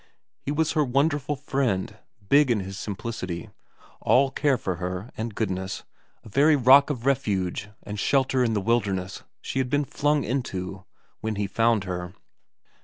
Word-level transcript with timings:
He 0.41 0.51
was 0.51 0.71
her 0.71 0.83
wonderful 0.83 1.35
friend, 1.35 1.95
big 2.27 2.49
in 2.49 2.61
his 2.61 2.79
simplicity, 2.79 3.51
all 3.99 4.31
care 4.31 4.57
for 4.57 4.77
her 4.77 5.11
and 5.15 5.35
goodness, 5.35 5.83
a 6.23 6.29
very 6.29 6.55
rock 6.55 6.89
of 6.89 7.05
refuge 7.05 7.69
and 7.83 7.99
shelter 7.99 8.43
in 8.43 8.53
the 8.55 8.61
wilderness 8.61 9.21
she 9.41 9.59
had 9.59 9.69
been 9.69 9.85
flung 9.85 10.23
into 10.23 10.85
when 11.19 11.35
he 11.35 11.45
found 11.45 11.83
her. 11.83 12.15